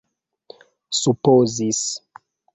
supozis 0.99 1.83